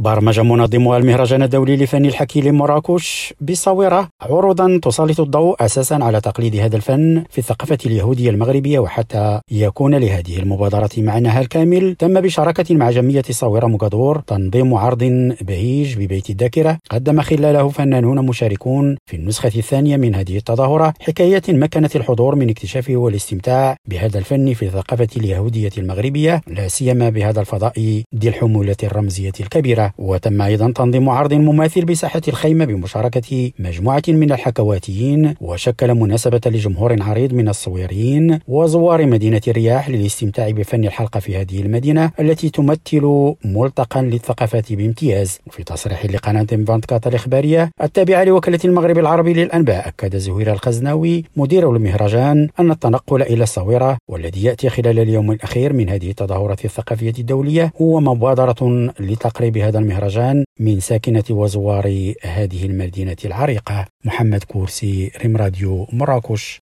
برمج 0.00 0.40
منظمو 0.40 0.96
المهرجان 0.96 1.42
الدولي 1.42 1.76
لفن 1.76 2.04
الحكي 2.06 2.40
لمراكش 2.40 3.34
بالصاورة 3.40 4.08
عروضا 4.20 4.80
تسلط 4.82 5.20
الضوء 5.20 5.64
أساسا 5.64 5.94
على 5.94 6.20
تقليد 6.20 6.56
هذا 6.56 6.76
الفن 6.76 7.24
في 7.30 7.38
الثقافة 7.38 7.78
اليهودية 7.86 8.30
المغربية 8.30 8.78
وحتى 8.78 9.40
يكون 9.50 9.94
لهذه 9.94 10.38
المبادرة 10.38 10.90
معناها 10.98 11.40
الكامل. 11.40 11.94
تم 11.94 12.20
بشراكة 12.20 12.74
مع 12.74 12.90
جمعية 12.90 13.22
صاورة 13.30 13.66
مقدور 13.66 14.20
تنظيم 14.26 14.74
عرض 14.74 15.04
بهيج 15.40 15.96
ببيت 15.96 16.30
الذاكرة. 16.30 16.78
قدم 16.90 17.20
خلاله 17.20 17.68
فنانون 17.68 18.26
مشاركون 18.26 18.96
في 19.06 19.16
النسخة 19.16 19.52
الثانية 19.56 19.96
من 19.96 20.14
هذه 20.14 20.36
التظاهرة. 20.36 20.94
حكايات 21.00 21.50
مكنت 21.50 21.96
الحضور 21.96 22.34
من 22.34 22.50
اكتشافه 22.50 22.96
والاستمتاع 22.96 23.76
بهذا 23.88 24.18
الفن 24.18 24.54
في 24.54 24.62
الثقافة 24.62 25.08
اليهودية 25.16 25.70
المغربية 25.78 26.40
لا 26.46 26.68
سيما 26.68 27.08
بهذا 27.10 27.40
الفضاء 27.40 28.02
ذي 28.18 28.28
الحمولة 28.28 28.76
الرمزية 28.82 29.32
الكبيرة. 29.40 29.89
وتم 29.98 30.42
أيضا 30.42 30.72
تنظيم 30.72 31.08
عرض 31.08 31.32
مماثل 31.34 31.84
بساحة 31.84 32.22
الخيمة 32.28 32.64
بمشاركة 32.64 33.50
مجموعة 33.58 34.02
من 34.08 34.32
الحكواتيين 34.32 35.34
وشكل 35.40 35.94
مناسبة 35.94 36.40
لجمهور 36.46 37.02
عريض 37.02 37.32
من 37.34 37.48
الصويريين 37.48 38.38
وزوار 38.48 39.06
مدينة 39.06 39.40
الرياح 39.48 39.88
للاستمتاع 39.90 40.50
بفن 40.50 40.84
الحلقة 40.84 41.20
في 41.20 41.36
هذه 41.36 41.60
المدينة 41.62 42.10
التي 42.20 42.50
تمثل 42.50 43.34
ملتقا 43.44 44.02
للثقافات 44.02 44.72
بامتياز. 44.72 45.38
وفي 45.46 45.64
تصريح 45.64 46.06
لقناة 46.06 46.46
فانتكات 46.66 47.06
الإخبارية 47.06 47.70
التابعة 47.82 48.24
لوكالة 48.24 48.58
المغرب 48.64 48.98
العربي 48.98 49.32
للأنباء 49.32 49.88
أكد 49.88 50.16
زهير 50.16 50.52
الخزناوي 50.52 51.24
مدير 51.36 51.76
المهرجان 51.76 52.48
أن 52.60 52.70
التنقل 52.70 53.22
إلى 53.22 53.42
الصويرة 53.42 53.98
والذي 54.08 54.44
يأتي 54.44 54.68
خلال 54.68 54.98
اليوم 54.98 55.30
الأخير 55.32 55.72
من 55.72 55.88
هذه 55.88 56.10
التظاهرات 56.10 56.64
الثقافية 56.64 57.14
الدولية 57.18 57.72
هو 57.80 58.00
مبادرة 58.00 58.92
لتقريب 59.00 59.58
هذا 59.58 59.78
المهرجان 59.80 60.44
من 60.60 60.80
ساكنة 60.80 61.24
وزوار 61.30 62.14
هذه 62.22 62.66
المدينة 62.66 63.16
العريقة 63.24 63.86
محمد 64.04 64.44
كورسي 64.44 65.10
ريم 65.22 65.36
راديو 65.36 65.86
مراكش. 65.92 66.60